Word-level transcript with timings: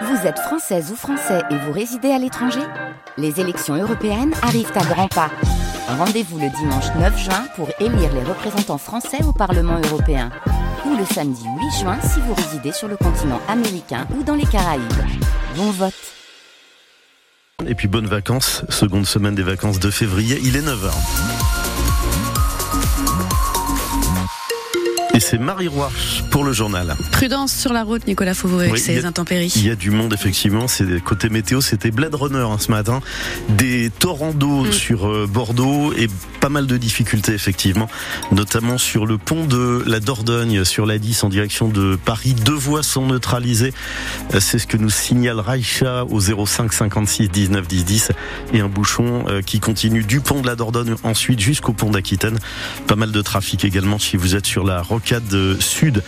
Vous 0.00 0.26
êtes 0.26 0.38
française 0.38 0.90
ou 0.90 0.96
français 0.96 1.42
et 1.50 1.56
vous 1.56 1.72
résidez 1.72 2.10
à 2.10 2.18
l'étranger 2.18 2.62
Les 3.18 3.40
élections 3.40 3.74
européennes 3.74 4.32
arrivent 4.42 4.72
à 4.74 4.84
grands 4.84 5.08
pas. 5.08 5.30
Rendez-vous 5.86 6.38
le 6.38 6.48
dimanche 6.48 6.86
9 6.98 7.18
juin 7.18 7.44
pour 7.56 7.68
élire 7.78 8.12
les 8.14 8.22
représentants 8.22 8.78
français 8.78 9.22
au 9.24 9.32
Parlement 9.32 9.78
européen. 9.84 10.30
Ou 10.86 10.96
le 10.96 11.04
samedi 11.04 11.44
8 11.44 11.80
juin 11.80 11.98
si 12.00 12.20
vous 12.20 12.34
résidez 12.34 12.72
sur 12.72 12.88
le 12.88 12.96
continent 12.96 13.40
américain 13.48 14.06
ou 14.16 14.22
dans 14.22 14.34
les 14.34 14.46
Caraïbes. 14.46 14.82
Bon 15.56 15.70
vote 15.70 15.94
Et 17.66 17.74
puis 17.74 17.86
bonnes 17.86 18.08
vacances, 18.08 18.64
seconde 18.70 19.06
semaine 19.06 19.34
des 19.34 19.42
vacances 19.42 19.78
de 19.78 19.90
février, 19.90 20.38
il 20.42 20.56
est 20.56 20.62
9h. 20.62 21.41
C'est 25.22 25.38
Marie 25.38 25.68
Roy 25.68 25.90
pour 26.30 26.44
le 26.44 26.52
journal. 26.52 26.96
Prudence 27.12 27.52
sur 27.54 27.72
la 27.72 27.82
route, 27.84 28.06
Nicolas 28.06 28.34
Fauveau, 28.34 28.58
avec 28.60 28.72
Oui, 28.72 28.78
ses 28.80 28.94
il 28.94 29.00
y 29.00 29.04
a- 29.04 29.08
intempéries. 29.08 29.52
Il 29.56 29.66
y 29.66 29.70
a 29.70 29.74
du 29.76 29.90
monde 29.90 30.12
effectivement. 30.12 30.68
C'est 30.68 31.02
côté 31.02 31.28
météo, 31.28 31.60
c'était 31.60 31.90
Blade 31.90 32.14
Runner 32.14 32.38
hein, 32.38 32.56
ce 32.58 32.70
matin, 32.70 33.00
des 33.48 33.90
torrents 33.90 34.32
d'eau 34.32 34.64
Mm. 34.66 34.72
sur 34.72 35.06
euh, 35.08 35.26
Bordeaux 35.28 35.92
et 35.94 36.08
pas 36.40 36.48
mal 36.48 36.66
de 36.66 36.76
difficultés 36.76 37.32
effectivement, 37.32 37.88
notamment 38.32 38.78
sur 38.78 39.06
le 39.06 39.16
pont 39.18 39.44
de 39.46 39.82
la 39.86 40.00
Dordogne 40.00 40.64
sur 40.64 40.86
la 40.86 40.98
10 40.98 41.24
en 41.24 41.28
direction 41.28 41.68
de 41.68 41.96
Paris. 41.96 42.34
Deux 42.34 42.52
voies 42.54 42.82
sont 42.82 43.06
neutralisées. 43.06 43.72
Euh, 44.34 44.40
C'est 44.40 44.58
ce 44.58 44.66
que 44.66 44.76
nous 44.76 44.90
signale 44.90 45.38
Raïcha 45.40 46.04
au 46.04 46.20
05 46.20 46.72
56 46.72 47.28
19 47.30 47.66
10 47.68 47.84
10 47.84 48.12
et 48.52 48.60
un 48.60 48.68
bouchon 48.68 49.24
euh, 49.28 49.40
qui 49.40 49.60
continue 49.60 50.02
du 50.04 50.20
pont 50.20 50.40
de 50.40 50.46
la 50.46 50.56
Dordogne 50.56 50.94
ensuite 51.04 51.40
jusqu'au 51.40 51.72
pont 51.72 51.90
d'Aquitaine. 51.90 52.38
Pas 52.86 52.96
mal 52.96 53.12
de 53.12 53.22
trafic 53.22 53.64
également 53.64 53.98
si 53.98 54.16
vous 54.16 54.34
êtes 54.34 54.46
sur 54.46 54.64
la 54.64 54.82
rocade 55.12 55.60
sud 55.60 56.02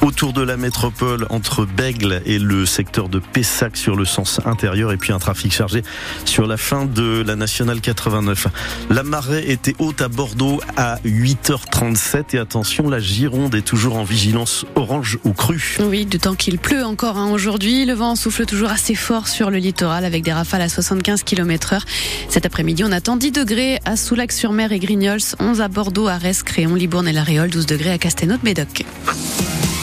autour 0.00 0.32
de 0.32 0.40
la 0.40 0.56
métropole 0.56 1.26
entre 1.30 1.66
Bègle 1.66 2.22
et 2.26 2.38
le 2.38 2.64
secteur 2.64 3.08
de 3.08 3.18
Pessac 3.18 3.76
sur 3.76 3.96
le 3.96 4.04
sens 4.04 4.40
intérieur 4.44 4.92
et 4.92 4.96
puis 4.96 5.12
un 5.12 5.18
trafic 5.18 5.52
chargé 5.52 5.82
sur 6.24 6.46
la 6.46 6.56
fin 6.56 6.84
de 6.84 7.24
la 7.26 7.34
nationale 7.34 7.80
89. 7.80 8.46
La 8.90 9.02
marée 9.02 9.50
était 9.50 9.74
haute 9.78 10.00
à 10.00 10.08
Bordeaux 10.08 10.60
à 10.76 10.98
8h37 11.04 12.34
et 12.34 12.38
attention, 12.38 12.88
la 12.88 13.00
Gironde 13.00 13.54
est 13.54 13.62
toujours 13.62 13.96
en 13.96 14.04
vigilance 14.04 14.64
orange 14.74 15.18
ou 15.24 15.32
crue. 15.32 15.76
Oui, 15.80 16.06
temps 16.06 16.34
qu'il 16.34 16.58
pleut 16.58 16.84
encore 16.84 17.18
hein, 17.18 17.30
aujourd'hui. 17.30 17.84
Le 17.84 17.94
vent 17.94 18.16
souffle 18.16 18.46
toujours 18.46 18.70
assez 18.70 18.94
fort 18.94 19.28
sur 19.28 19.50
le 19.50 19.58
littoral 19.58 20.04
avec 20.04 20.22
des 20.22 20.32
rafales 20.32 20.62
à 20.62 20.68
75 20.68 21.24
km 21.24 21.74
heure. 21.74 21.84
Cet 22.28 22.46
après-midi, 22.46 22.84
on 22.84 22.92
attend 22.92 23.16
10 23.16 23.32
degrés 23.32 23.80
à 23.84 23.96
Soulac-sur-Mer 23.96 24.72
et 24.72 24.78
Grignols, 24.78 25.20
11 25.40 25.60
à 25.60 25.68
Bordeaux, 25.68 26.08
Arès, 26.08 26.42
Créon, 26.42 26.74
Libourne 26.74 27.08
et 27.08 27.12
La 27.12 27.22
Réole, 27.22 27.50
12 27.50 27.66
degrés 27.66 27.90
à 27.90 27.98
Castelnau-de-Médoc. 28.46 29.35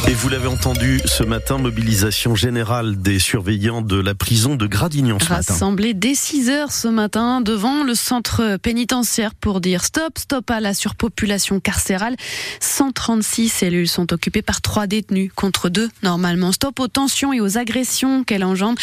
Et 0.05 0.13
vous 0.13 0.27
l'avez 0.27 0.47
entendu 0.47 0.99
ce 1.05 1.23
matin, 1.23 1.57
mobilisation 1.57 2.35
générale 2.35 3.01
des 3.01 3.19
surveillants 3.19 3.81
de 3.81 3.95
la 3.95 4.13
prison 4.13 4.55
de 4.55 4.67
Gradignan 4.67 5.17
ce 5.17 5.29
matin. 5.29 5.53
Rassemblés 5.53 5.93
dès 5.93 6.13
6 6.13 6.49
heures 6.49 6.73
ce 6.73 6.89
matin 6.89 7.39
devant 7.39 7.85
le 7.85 7.95
centre 7.95 8.57
pénitentiaire 8.57 9.33
pour 9.33 9.61
dire 9.61 9.85
stop, 9.85 10.17
stop 10.19 10.51
à 10.51 10.59
la 10.59 10.73
surpopulation 10.73 11.61
carcérale. 11.61 12.17
136 12.59 13.47
cellules 13.47 13.87
sont 13.87 14.11
occupées 14.11 14.41
par 14.41 14.59
trois 14.59 14.87
détenus 14.87 15.31
contre 15.33 15.69
deux 15.69 15.89
normalement. 16.03 16.51
Stop 16.51 16.81
aux 16.81 16.89
tensions 16.89 17.31
et 17.31 17.39
aux 17.39 17.57
agressions 17.57 18.25
qu'elle 18.25 18.43
engendre. 18.43 18.81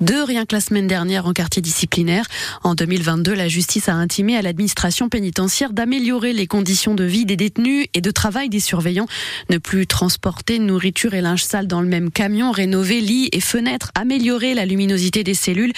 Deux 0.00 0.24
rien 0.24 0.46
que 0.46 0.54
la 0.54 0.62
semaine 0.62 0.86
dernière 0.86 1.26
en 1.26 1.34
quartier 1.34 1.60
disciplinaire. 1.60 2.24
En 2.62 2.74
2022, 2.74 3.34
la 3.34 3.48
justice 3.48 3.90
a 3.90 3.94
intimé 3.94 4.38
à 4.38 4.42
l'administration 4.42 5.10
pénitentiaire 5.10 5.74
d'améliorer 5.74 6.32
les 6.32 6.46
conditions 6.46 6.94
de 6.94 7.04
vie 7.04 7.26
des 7.26 7.36
détenus 7.36 7.88
et 7.92 8.00
de 8.00 8.10
travail 8.10 8.48
des 8.48 8.60
surveillants. 8.60 9.06
Ne 9.50 9.58
plus 9.58 9.86
transporter 9.86 10.61
nourriture 10.66 11.14
et 11.14 11.20
linge 11.20 11.44
sale 11.44 11.66
dans 11.66 11.80
le 11.80 11.88
même 11.88 12.10
camion, 12.10 12.50
rénover 12.50 13.00
lits 13.00 13.28
et 13.32 13.40
fenêtres, 13.40 13.90
améliorer 13.94 14.54
la 14.54 14.66
luminosité 14.66 15.24
des 15.24 15.34
cellules. 15.34 15.72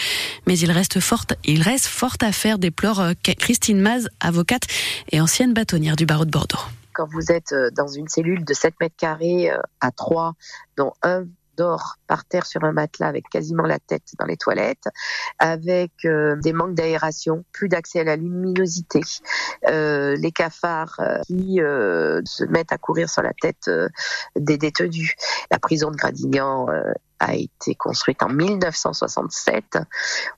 Mais 0.47 0.59
il 0.59 0.71
reste 0.71 1.01
fort, 1.01 1.25
il 1.45 1.63
reste 1.63 1.89
à 2.21 2.33
faire, 2.33 2.59
déplore 2.59 3.01
euh, 3.01 3.13
Christine 3.23 3.81
Maz, 3.81 4.09
avocate 4.21 4.65
et 5.11 5.21
ancienne 5.21 5.53
bâtonnière 5.53 5.97
du 5.97 6.07
barreau 6.07 6.25
de 6.25 6.31
Bordeaux. 6.31 6.59
quand 6.93 7.09
vous 7.11 7.33
êtes 7.33 7.53
euh, 7.53 7.71
dans 7.71 7.89
une 7.89 8.09
cellule 8.09 8.45
de 8.45 8.55
7 8.55 8.75
mètres 8.81 8.97
carrés 8.97 9.51
euh, 9.51 9.59
à 9.81 9.91
3, 9.91 10.35
dont 10.77 10.93
un 11.03 11.25
dort 11.57 11.97
par 12.07 12.25
terre 12.25 12.47
sur 12.47 12.65
un 12.65 12.73
matelas 12.73 13.09
avec 13.09 13.29
quasiment 13.29 13.65
la 13.65 13.79
tête 13.79 14.03
dans 14.19 14.27
les 14.27 14.37
toilettes, 14.37 14.89
avec 15.39 15.93
euh, 16.05 16.37
des 16.37 16.53
manques 16.53 16.75
d'aération, 16.75 17.45
plus 17.53 17.69
d'accès 17.69 18.01
à 18.01 18.05
la 18.05 18.17
luminosité, 18.17 19.01
euh, 19.69 20.17
les 20.17 20.33
cafards 20.33 20.97
euh, 21.01 21.21
qui 21.27 21.57
se 21.57 22.45
mettent 22.45 22.73
à 22.73 22.79
courir 22.79 23.09
sur 23.09 23.23
la 23.23 23.33
tête 23.33 23.71
des 24.37 24.59
détenus. 24.59 25.15
La 25.51 25.59
prison 25.59 25.91
de 25.91 25.97
Gradignan 25.97 26.67
a 27.25 27.35
été 27.35 27.75
construite 27.75 28.23
en 28.23 28.29
1967. 28.29 29.79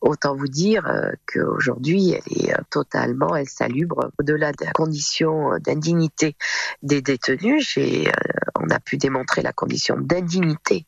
Autant 0.01 0.37
vous 0.37 0.49
dire 0.49 0.87
euh, 0.87 1.13
qu'aujourd'hui, 1.27 2.13
elle 2.13 2.49
est 2.49 2.55
totalement, 2.71 3.35
elle 3.35 3.49
salubre 3.49 4.11
au-delà 4.19 4.53
des 4.53 4.67
conditions 4.75 5.59
d'indignité 5.59 6.37
des 6.83 7.03
détenus. 7.03 7.75
J'ai, 7.75 8.11
on 8.61 8.71
a 8.71 8.81
pu 8.81 8.97
démontrer 8.97 9.43
la 9.43 9.53
condition 9.53 9.97
d'indignité 9.99 10.87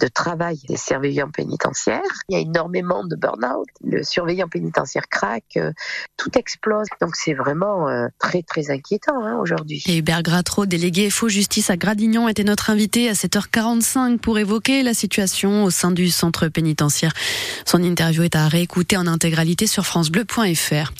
de 0.00 0.08
travail 0.08 0.58
des 0.68 0.76
surveillants 0.76 1.30
pénitentiaires. 1.30 2.00
Il 2.28 2.34
y 2.34 2.38
a 2.38 2.40
énormément 2.40 3.04
de 3.04 3.16
burn-out. 3.16 3.66
Le 3.84 4.02
surveillant 4.02 4.48
pénitentiaire 4.48 5.08
craque, 5.08 5.56
euh, 5.56 5.72
tout 6.16 6.36
explose. 6.38 6.86
Donc 7.00 7.16
c'est 7.16 7.34
vraiment 7.34 7.88
euh, 7.88 8.06
très 8.18 8.42
très 8.42 8.70
inquiétant 8.70 9.24
hein, 9.24 9.38
aujourd'hui. 9.40 9.82
Et 9.86 9.98
Hubert 9.98 10.22
Gratreau, 10.22 10.66
délégué 10.66 11.10
Faux 11.10 11.28
Justice 11.28 11.70
à 11.70 11.76
Gradignan, 11.76 12.28
était 12.28 12.44
notre 12.44 12.70
invité 12.70 13.08
à 13.08 13.12
7h45 13.12 14.18
pour 14.18 14.38
évoquer 14.38 14.82
la 14.82 14.94
situation 14.94 15.64
au 15.64 15.70
sein 15.70 15.90
du 15.90 16.10
centre 16.10 16.48
pénitentiaire. 16.48 17.12
Son 17.64 17.82
interview 17.82 18.22
est 18.22 18.36
à 18.36 18.48
réécouter 18.48 18.96
en 18.96 19.06
intégralité 19.06 19.66
sur 19.66 19.86
francebleu.fr. 19.86 20.92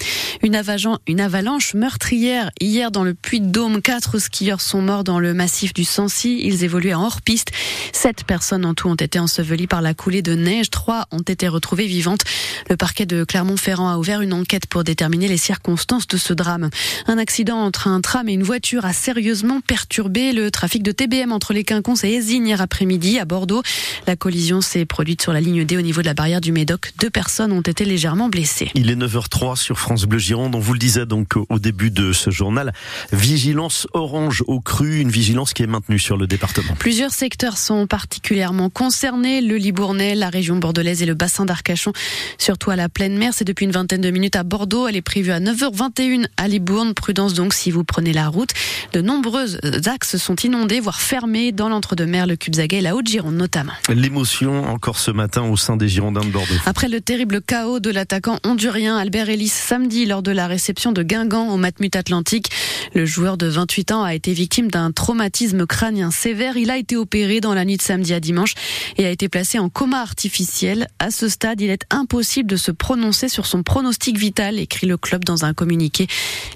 Une, 0.42 0.56
avalan- 0.56 0.98
une 1.06 1.20
avalanche 1.20 1.74
meurtrière 1.74 2.50
hier 2.60 2.90
dans 2.90 3.04
le 3.04 3.14
Puy-de-Dôme. 3.14 3.82
Quatre 3.82 4.18
skieurs 4.18 4.60
sont 4.60 4.82
morts 4.82 5.04
dans 5.04 5.18
le 5.18 5.34
massif 5.34 5.72
du 5.74 5.84
Sancy. 6.10 6.40
Ils 6.42 6.64
évoluaient 6.64 6.94
en 6.94 7.04
hors-piste. 7.04 7.52
Sept 7.92 8.24
personnes 8.24 8.64
en 8.64 8.74
tout 8.74 8.88
ont 8.88 8.94
été 8.94 9.18
ensevelies 9.18 9.66
par 9.66 9.80
la 9.82 9.94
coulée 9.94 10.22
de 10.22 10.34
neige. 10.34 10.70
Trois 10.70 11.06
ont 11.10 11.20
été 11.20 11.48
retrouvées 11.48 11.86
vivantes. 11.86 12.22
Le 12.68 12.76
parquet 12.76 13.06
de 13.06 13.24
Clermont-Ferrand 13.24 13.88
a 13.88 13.96
ouvert 13.96 14.20
une 14.20 14.32
enquête 14.32 14.66
pour 14.66 14.84
déterminer 14.84 15.28
les 15.28 15.36
circonstances 15.36 16.08
de 16.08 16.16
ce 16.16 16.32
drame. 16.32 16.70
Un 17.06 17.18
accident 17.18 17.58
entre 17.58 17.88
un 17.88 18.00
tram 18.00 18.28
et 18.28 18.32
une 18.32 18.42
voiture 18.42 18.84
a 18.84 18.92
sérieusement 18.92 19.60
perturbé 19.60 20.32
le 20.32 20.50
trafic 20.50 20.82
de 20.82 20.92
TBM 20.92 21.32
entre 21.32 21.52
les 21.52 21.64
Quinconces 21.64 22.04
et 22.04 22.10
Ézines 22.10 22.46
hier 22.46 22.60
après-midi 22.60 23.18
à 23.18 23.24
Bordeaux. 23.24 23.62
La 24.06 24.16
collision 24.16 24.60
s'est 24.60 24.84
produite 24.84 25.22
sur 25.22 25.32
la 25.32 25.40
ligne 25.40 25.64
D 25.64 25.76
au 25.76 25.82
niveau 25.82 26.00
de 26.00 26.06
la 26.06 26.14
barrière 26.14 26.40
du 26.40 26.52
Médoc. 26.52 26.92
Deux 26.98 27.10
personnes 27.10 27.52
ont 27.52 27.60
été 27.60 27.84
légèrement 27.84 28.28
blessées. 28.28 28.70
Il 28.74 28.90
est 28.90 28.96
9h03 28.96 29.56
sur 29.56 29.78
France 29.78 30.04
Bleu 30.04 30.18
Gironde. 30.18 30.54
On 30.54 30.60
vous 30.60 30.72
le 30.72 30.78
disait 30.78 31.06
donc 31.06 31.36
au 31.36 31.58
début 31.58 31.90
de 31.90 32.12
ce 32.12 32.30
journal. 32.30 32.72
Vigilance 33.12 33.86
orange 33.92 34.42
au 34.46 34.60
cru, 34.60 35.00
une 35.00 35.10
vigilance 35.10 35.52
qui 35.52 35.62
est 35.62 35.68
maintenue 35.68 35.99
sur 36.00 36.16
le 36.16 36.26
département. 36.26 36.74
Plusieurs 36.78 37.12
secteurs 37.12 37.58
sont 37.58 37.86
particulièrement 37.86 38.70
concernés, 38.70 39.40
le 39.40 39.56
Libournais, 39.56 40.14
la 40.14 40.30
région 40.30 40.56
bordelaise 40.56 41.02
et 41.02 41.06
le 41.06 41.14
bassin 41.14 41.44
d'Arcachon, 41.44 41.92
surtout 42.38 42.70
à 42.70 42.76
la 42.76 42.88
pleine 42.88 43.16
mer. 43.16 43.32
C'est 43.34 43.44
depuis 43.44 43.64
une 43.64 43.72
vingtaine 43.72 44.00
de 44.00 44.10
minutes 44.10 44.36
à 44.36 44.42
Bordeaux. 44.42 44.88
Elle 44.88 44.96
est 44.96 45.02
prévue 45.02 45.30
à 45.30 45.40
9h21 45.40 46.26
à 46.36 46.48
Libourne. 46.48 46.94
Prudence 46.94 47.34
donc 47.34 47.54
si 47.54 47.70
vous 47.70 47.84
prenez 47.84 48.12
la 48.12 48.28
route. 48.28 48.50
De 48.92 49.00
nombreux 49.00 49.56
axes 49.86 50.16
sont 50.16 50.36
inondés, 50.36 50.80
voire 50.80 51.00
fermés 51.00 51.52
dans 51.52 51.68
l'entre-deux-mer, 51.68 52.26
le 52.26 52.36
Cubzaguet 52.36 52.78
et 52.78 52.80
la 52.80 52.96
Haute-Gironde 52.96 53.36
notamment. 53.36 53.72
L'émotion 53.88 54.64
encore 54.64 54.98
ce 54.98 55.10
matin 55.10 55.42
au 55.42 55.56
sein 55.56 55.76
des 55.76 55.88
Girondins 55.88 56.24
de 56.24 56.30
Bordeaux. 56.30 56.54
Après 56.66 56.88
le 56.88 57.00
terrible 57.00 57.40
chaos 57.40 57.80
de 57.80 57.90
l'attaquant 57.90 58.38
hondurien 58.44 58.96
Albert 58.96 59.28
Ellis 59.28 59.48
samedi 59.48 60.06
lors 60.06 60.22
de 60.22 60.30
la 60.30 60.46
réception 60.46 60.92
de 60.92 61.02
Guingamp 61.02 61.48
au 61.48 61.56
Matmut 61.56 61.94
Atlantique, 61.94 62.50
le 62.94 63.04
joueur 63.04 63.36
de 63.36 63.46
28 63.46 63.92
ans 63.92 64.02
a 64.02 64.14
été 64.14 64.32
victime 64.32 64.70
d'un 64.70 64.92
traumatisme 64.92 65.66
crânien 65.66 65.89
sévère. 66.10 66.56
Il 66.56 66.70
a 66.70 66.76
été 66.76 66.96
opéré 66.96 67.40
dans 67.40 67.54
la 67.54 67.64
nuit 67.64 67.76
de 67.76 67.82
samedi 67.82 68.14
à 68.14 68.20
dimanche 68.20 68.54
et 68.96 69.06
a 69.06 69.10
été 69.10 69.28
placé 69.28 69.58
en 69.58 69.68
coma 69.68 70.00
artificiel. 70.00 70.86
À 70.98 71.10
ce 71.10 71.28
stade, 71.28 71.60
il 71.60 71.70
est 71.70 71.84
impossible 71.90 72.48
de 72.48 72.56
se 72.56 72.70
prononcer 72.70 73.28
sur 73.28 73.46
son 73.46 73.62
pronostic 73.62 74.16
vital, 74.16 74.58
écrit 74.58 74.86
le 74.86 74.96
club 74.96 75.24
dans 75.24 75.44
un 75.44 75.52
communiqué. 75.52 76.06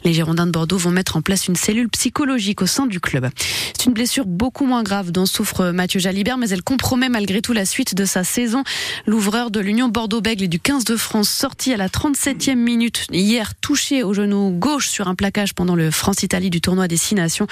Les 0.04 0.12
Girondins 0.12 0.46
de 0.46 0.52
Bordeaux 0.52 0.78
vont 0.78 0.90
mettre 0.90 1.16
en 1.16 1.22
place 1.22 1.48
une 1.48 1.56
cellule 1.56 1.88
psychologique 1.88 2.62
au 2.62 2.66
sein 2.66 2.86
du 2.86 3.00
club. 3.00 3.28
C'est 3.76 3.86
une 3.86 3.92
blessure 3.92 4.26
beaucoup 4.26 4.66
moins 4.66 4.82
grave 4.82 5.10
dont 5.10 5.26
souffre 5.26 5.70
Mathieu 5.70 6.00
Jalibert, 6.00 6.38
mais 6.38 6.48
elle 6.50 6.62
compromet 6.62 7.08
malgré 7.08 7.42
tout 7.42 7.52
la 7.52 7.66
suite 7.66 7.94
de 7.94 8.04
sa 8.04 8.22
saison. 8.24 8.62
L'ouvreur 9.06 9.50
de 9.50 9.60
l'Union 9.60 9.88
Bordeaux-Bègles 9.88 10.44
et 10.44 10.48
du 10.48 10.60
15 10.60 10.84
de 10.84 10.96
France, 10.96 11.28
sorti 11.28 11.72
à 11.72 11.76
la 11.76 11.88
37e 11.88 12.54
minute 12.54 13.06
hier, 13.10 13.54
touché 13.60 14.02
au 14.02 14.14
genou 14.14 14.50
gauche 14.50 14.88
sur 14.88 15.08
un 15.08 15.14
plaquage 15.14 15.54
pendant 15.54 15.74
le 15.74 15.90
France-Italie 15.90 16.50
du 16.50 16.60
tournoi 16.60 16.88
des 16.88 16.96
Six 16.96 17.14
Nations. 17.14 17.46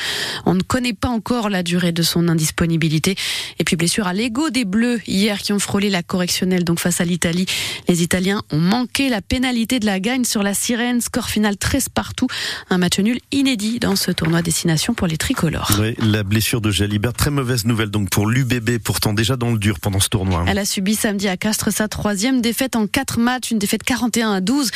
On 0.47 0.55
ne 0.55 0.63
connaît 0.63 0.93
pas 0.93 1.09
encore 1.09 1.49
la 1.49 1.63
durée 1.63 1.72
durée 1.73 1.93
de 1.93 2.03
son 2.03 2.29
indisponibilité. 2.29 3.17
Et 3.59 3.65
puis 3.65 3.77
blessure 3.77 4.07
à 4.07 4.13
l'ego 4.13 4.51
des 4.51 4.67
Bleus 4.67 5.01
hier 5.07 5.39
qui 5.39 5.55
ont 5.55 5.59
frôlé 5.59 5.89
la 5.89 6.03
correctionnelle 6.03 6.65
donc 6.65 6.81
face 6.81 7.01
à 7.01 7.05
l'Italie. 7.05 7.47
Les 7.89 8.03
Italiens 8.03 8.43
ont 8.53 8.59
manqué 8.59 9.09
la 9.09 9.23
pénalité 9.23 9.81
de 9.81 9.87
la 9.87 9.99
gagne 9.99 10.25
sur 10.25 10.43
la 10.43 10.53
sirène. 10.53 11.01
Score 11.01 11.31
final 11.31 11.57
13 11.57 11.89
partout. 11.89 12.27
Un 12.69 12.77
match 12.77 12.99
nul 12.99 13.21
inédit 13.31 13.79
dans 13.79 13.97
ce 13.97 14.11
tournoi 14.11 14.43
destination 14.43 14.93
pour 14.93 15.07
les 15.07 15.17
tricolores. 15.17 15.73
la 15.99 16.23
blessure 16.25 16.61
de 16.61 16.71
Jalibert, 16.71 17.15
très 17.15 17.31
mauvaise 17.31 17.65
nouvelle 17.65 17.89
donc 17.89 18.11
pour 18.11 18.27
l'UBB, 18.27 18.77
pourtant 18.85 19.15
déjà 19.15 19.37
dans 19.37 19.51
le 19.51 19.59
dur 19.59 19.81
pendant 19.81 20.01
ce 20.01 20.11
tournoi. 20.11 20.45
Elle 20.47 20.59
a 20.59 20.67
subi 20.67 20.95
samedi 20.95 21.27
à 21.29 21.39
Castres 21.39 21.73
sa 21.73 21.89
troisième 21.89 22.43
défaite 22.43 22.77
en 22.77 22.87
quatre 22.87 23.19
matchs, 23.19 23.51
une 23.51 23.59
défaite 23.59 23.83
41 23.83 24.33
à 24.33 24.41
12. 24.43 24.71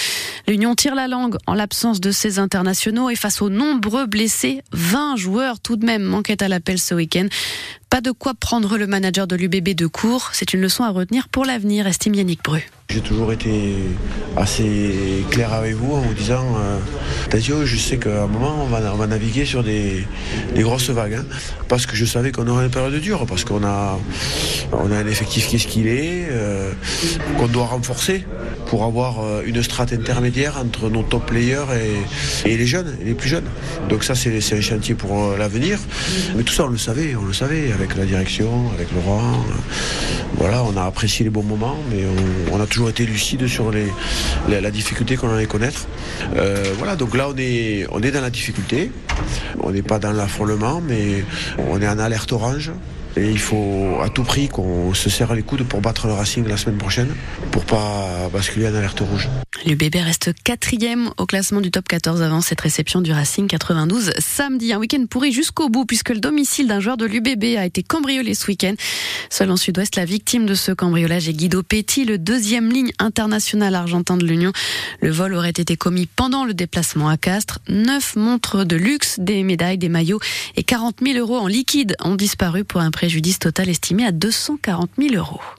L'Union 0.48 0.74
tire 0.74 0.94
la 0.94 1.08
langue 1.08 1.36
en 1.46 1.52
l'absence 1.52 2.00
de 2.00 2.10
ses 2.10 2.38
internationaux 2.38 3.10
et 3.10 3.16
face 3.16 3.42
aux 3.42 3.50
nombreux 3.50 4.06
blessés, 4.06 4.62
20 4.72 5.16
joueurs 5.16 5.60
tout 5.60 5.76
de 5.76 5.84
même 5.84 6.04
manquaient 6.04 6.42
à 6.42 6.48
l'appel 6.48 6.78
ce 6.86 6.94
week-end. 6.94 7.28
Pas 7.96 8.02
de 8.02 8.10
quoi 8.10 8.34
prendre 8.34 8.76
le 8.76 8.86
manager 8.86 9.26
de 9.26 9.36
l'UBB 9.36 9.70
de 9.70 9.86
court. 9.86 10.28
C'est 10.34 10.52
une 10.52 10.60
leçon 10.60 10.84
à 10.84 10.90
retenir 10.90 11.30
pour 11.30 11.46
l'avenir, 11.46 11.86
estime 11.86 12.14
Yannick 12.14 12.44
Bru. 12.44 12.68
J'ai 12.88 13.00
toujours 13.00 13.32
été 13.32 13.74
assez 14.36 15.24
clair 15.30 15.52
avec 15.52 15.74
vous 15.74 15.92
en 15.92 16.00
vous 16.00 16.14
disant 16.14 16.44
euh, 16.56 16.78
attention, 17.26 17.66
je 17.66 17.76
sais 17.76 17.98
qu'à 17.98 18.22
un 18.22 18.26
moment 18.28 18.62
on 18.62 18.66
va, 18.66 19.06
naviguer 19.08 19.44
sur 19.44 19.64
des, 19.64 20.06
grosses 20.54 20.90
vagues. 20.90 21.14
Hein. 21.14 21.24
parce 21.68 21.84
que 21.84 21.96
je 21.96 22.04
savais 22.04 22.30
qu'on 22.30 22.46
aurait 22.46 22.66
une 22.66 22.70
période 22.70 22.94
dure, 23.00 23.26
parce 23.26 23.44
qu'on 23.44 23.64
a, 23.64 23.98
un 24.72 25.06
effectif 25.06 25.48
qui 25.48 25.56
est 25.56 25.58
ce 25.58 25.66
qu'il 25.66 25.88
est, 25.88 26.28
euh, 26.30 26.72
qu'on 27.38 27.48
doit 27.48 27.66
renforcer 27.66 28.24
pour 28.66 28.84
avoir 28.84 29.20
euh, 29.20 29.42
une 29.44 29.62
strate 29.62 29.92
intermédiaire 29.92 30.56
entre 30.56 30.88
nos 30.88 31.02
top 31.02 31.26
players 31.26 31.66
et, 32.44 32.56
les 32.56 32.66
jeunes, 32.66 32.96
les 33.04 33.14
plus 33.14 33.28
jeunes. 33.28 33.46
Donc 33.88 34.04
ça 34.04 34.14
c'est 34.14 34.38
un 34.52 34.60
chantier 34.60 34.94
pour 34.94 35.36
l'avenir. 35.36 35.80
Mais 36.36 36.44
tout 36.44 36.52
ça 36.54 36.64
on 36.64 36.68
le 36.68 36.78
savait, 36.78 37.16
on 37.16 37.24
le 37.24 37.32
savait 37.32 37.72
avec 37.72 37.85
la 37.94 38.04
direction, 38.04 38.70
avec 38.74 38.88
Laurent. 38.92 39.44
Voilà, 40.38 40.62
on 40.64 40.76
a 40.76 40.84
apprécié 40.84 41.24
les 41.24 41.30
bons 41.30 41.42
moments, 41.42 41.76
mais 41.90 42.04
on, 42.52 42.60
a 42.60 42.66
toujours 42.66 42.88
été 42.88 43.06
lucide 43.06 43.46
sur 43.46 43.70
la, 44.48 44.70
difficulté 44.70 45.16
qu'on 45.16 45.32
allait 45.32 45.46
connaître. 45.46 45.86
Euh, 46.36 46.74
voilà, 46.76 46.96
donc 46.96 47.16
là 47.16 47.28
on 47.28 47.36
est, 47.38 47.86
on 47.90 48.02
est 48.02 48.10
dans 48.10 48.20
la 48.20 48.30
difficulté. 48.30 48.90
On 49.60 49.70
n'est 49.70 49.82
pas 49.82 49.98
dans 49.98 50.12
l'affolement, 50.12 50.80
mais 50.80 51.24
on 51.70 51.80
est 51.80 51.88
en 51.88 51.98
alerte 51.98 52.32
orange. 52.32 52.72
Il 53.16 53.38
faut 53.38 53.98
à 54.02 54.10
tout 54.10 54.24
prix 54.24 54.48
qu'on 54.48 54.92
se 54.92 55.08
serre 55.08 55.34
les 55.34 55.42
coudes 55.42 55.64
pour 55.64 55.80
battre 55.80 56.06
le 56.06 56.12
Racing 56.12 56.46
la 56.46 56.58
semaine 56.58 56.76
prochaine, 56.76 57.08
pour 57.50 57.64
pas 57.64 58.28
basculer 58.30 58.68
en 58.68 58.74
alerte 58.74 59.00
rouge. 59.00 59.28
L'UBB 59.64 59.94
reste 59.96 60.32
quatrième 60.44 61.10
au 61.16 61.24
classement 61.24 61.62
du 61.62 61.70
top 61.70 61.88
14 61.88 62.20
avant 62.20 62.42
cette 62.42 62.60
réception 62.60 63.00
du 63.00 63.12
Racing 63.12 63.46
92 63.46 64.12
samedi. 64.18 64.74
Un 64.74 64.78
week-end 64.78 65.04
pourri 65.08 65.32
jusqu'au 65.32 65.70
bout 65.70 65.86
puisque 65.86 66.10
le 66.10 66.20
domicile 66.20 66.68
d'un 66.68 66.78
joueur 66.78 66.98
de 66.98 67.06
l'UBB 67.06 67.56
a 67.56 67.64
été 67.64 67.82
cambriolé 67.82 68.34
ce 68.34 68.48
week-end. 68.48 68.74
Seul 69.30 69.50
en 69.50 69.56
sud-ouest, 69.56 69.96
la 69.96 70.04
victime 70.04 70.44
de 70.44 70.54
ce 70.54 70.72
cambriolage 70.72 71.28
est 71.28 71.32
Guido 71.32 71.62
Petit, 71.62 72.04
le 72.04 72.18
deuxième 72.18 72.70
ligne 72.70 72.92
internationale 72.98 73.74
argentin 73.74 74.18
de 74.18 74.26
l'Union. 74.26 74.52
Le 75.00 75.10
vol 75.10 75.32
aurait 75.32 75.48
été 75.50 75.76
commis 75.76 76.06
pendant 76.06 76.44
le 76.44 76.52
déplacement 76.52 77.08
à 77.08 77.16
Castres. 77.16 77.60
Neuf 77.68 78.14
montres 78.14 78.66
de 78.66 78.76
luxe, 78.76 79.18
des 79.18 79.42
médailles, 79.42 79.78
des 79.78 79.88
maillots 79.88 80.20
et 80.56 80.62
40 80.62 80.96
000 81.02 81.18
euros 81.18 81.38
en 81.38 81.46
liquide 81.46 81.96
ont 82.00 82.14
disparu 82.14 82.64
pour 82.64 82.82
un 82.82 82.90
prix 82.90 83.05
préjudice 83.06 83.38
total 83.38 83.68
estimé 83.68 84.04
à 84.04 84.10
240 84.10 84.90
000 84.98 85.14
euros. 85.14 85.40